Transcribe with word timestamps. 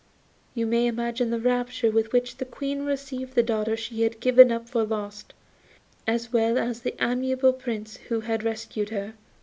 You 0.55 0.65
may 0.65 0.87
imagine 0.87 1.29
the 1.29 1.39
rapture 1.39 1.91
with 1.91 2.11
which 2.11 2.37
the 2.37 2.45
Queen 2.45 2.85
received 2.85 3.35
the 3.35 3.43
daughter 3.43 3.77
she 3.77 4.01
had 4.01 4.19
given 4.19 4.51
up 4.51 4.67
for 4.67 4.83
lost, 4.83 5.35
as 6.07 6.33
well 6.33 6.57
as 6.57 6.79
the 6.81 6.95
amiable 6.99 7.53
Prince 7.53 7.97
who 7.97 8.21
had 8.21 8.41
rescued 8.41 8.89
her. 8.89 9.13